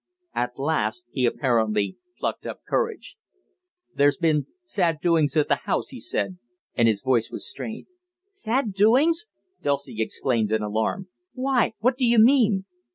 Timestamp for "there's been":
3.93-4.41